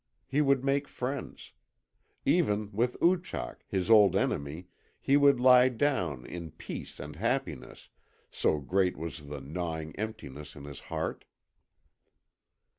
He 0.25 0.41
would 0.41 0.63
make 0.65 0.87
friends. 0.87 1.51
Even 2.25 2.71
with 2.71 2.97
Oochak, 3.03 3.57
his 3.67 3.91
old 3.91 4.15
enemy, 4.15 4.65
he 4.99 5.15
would 5.15 5.39
lie 5.39 5.69
down 5.69 6.25
in 6.25 6.49
peace 6.49 6.99
and 6.99 7.15
happiness, 7.17 7.89
so 8.31 8.57
great 8.57 8.97
was 8.97 9.27
the 9.27 9.39
gnawing 9.41 9.95
emptiness 9.97 10.55
in 10.55 10.63
his 10.63 10.79
heart. 10.89 11.25